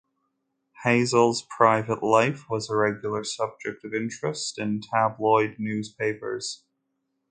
[0.83, 6.63] Hassall's private life was a regular subject of interest in tabloid newspapers.